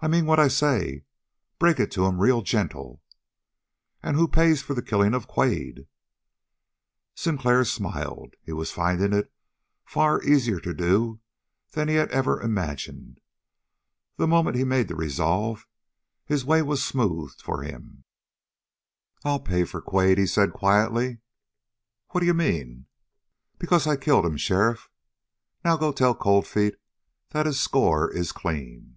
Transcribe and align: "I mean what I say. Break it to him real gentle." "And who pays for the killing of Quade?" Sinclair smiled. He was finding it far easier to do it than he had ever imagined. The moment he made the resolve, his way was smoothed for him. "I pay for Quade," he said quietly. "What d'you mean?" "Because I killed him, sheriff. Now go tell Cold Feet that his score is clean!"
"I 0.00 0.06
mean 0.06 0.26
what 0.26 0.38
I 0.38 0.46
say. 0.46 1.02
Break 1.58 1.80
it 1.80 1.90
to 1.90 2.06
him 2.06 2.20
real 2.20 2.40
gentle." 2.40 3.02
"And 4.00 4.14
who 4.16 4.28
pays 4.28 4.62
for 4.62 4.72
the 4.74 4.80
killing 4.80 5.12
of 5.12 5.26
Quade?" 5.26 5.88
Sinclair 7.16 7.64
smiled. 7.64 8.34
He 8.44 8.52
was 8.52 8.70
finding 8.70 9.12
it 9.12 9.32
far 9.84 10.22
easier 10.22 10.60
to 10.60 10.72
do 10.72 11.14
it 11.14 11.74
than 11.74 11.88
he 11.88 11.96
had 11.96 12.12
ever 12.12 12.40
imagined. 12.40 13.18
The 14.14 14.28
moment 14.28 14.54
he 14.56 14.62
made 14.62 14.86
the 14.86 14.94
resolve, 14.94 15.66
his 16.26 16.44
way 16.44 16.62
was 16.62 16.84
smoothed 16.86 17.42
for 17.42 17.62
him. 17.64 18.04
"I 19.24 19.38
pay 19.38 19.64
for 19.64 19.80
Quade," 19.82 20.16
he 20.18 20.28
said 20.28 20.52
quietly. 20.52 21.18
"What 22.10 22.20
d'you 22.20 22.34
mean?" 22.34 22.86
"Because 23.58 23.84
I 23.84 23.96
killed 23.96 24.24
him, 24.26 24.36
sheriff. 24.36 24.88
Now 25.64 25.76
go 25.76 25.90
tell 25.90 26.14
Cold 26.14 26.46
Feet 26.46 26.76
that 27.30 27.46
his 27.46 27.58
score 27.60 28.08
is 28.12 28.30
clean!" 28.30 28.94